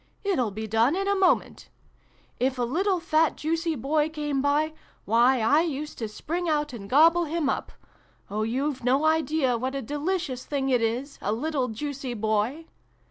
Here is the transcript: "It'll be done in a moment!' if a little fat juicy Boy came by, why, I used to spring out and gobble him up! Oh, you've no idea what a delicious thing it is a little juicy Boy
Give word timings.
"It'll 0.23 0.49
be 0.49 0.65
done 0.65 0.95
in 0.95 1.07
a 1.07 1.13
moment!' 1.13 1.69
if 2.39 2.57
a 2.57 2.63
little 2.63 2.99
fat 2.99 3.35
juicy 3.37 3.75
Boy 3.75 4.09
came 4.09 4.41
by, 4.41 4.73
why, 5.05 5.39
I 5.41 5.61
used 5.61 5.99
to 5.99 6.07
spring 6.07 6.49
out 6.49 6.73
and 6.73 6.89
gobble 6.89 7.25
him 7.25 7.47
up! 7.49 7.71
Oh, 8.27 8.41
you've 8.41 8.83
no 8.83 9.05
idea 9.05 9.59
what 9.59 9.75
a 9.75 9.81
delicious 9.83 10.43
thing 10.43 10.69
it 10.69 10.81
is 10.81 11.19
a 11.21 11.31
little 11.31 11.67
juicy 11.67 12.15
Boy 12.15 12.65